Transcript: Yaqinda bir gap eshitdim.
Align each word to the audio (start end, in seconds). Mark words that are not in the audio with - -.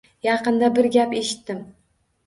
Yaqinda 0.27 0.71
bir 0.79 0.89
gap 0.97 1.15
eshitdim. 1.23 1.65